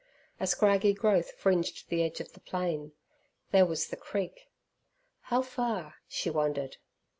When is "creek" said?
3.95-4.49